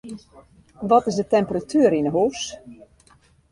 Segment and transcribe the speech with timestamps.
[0.89, 2.39] Wat is de temperatuer yn 'e hûs?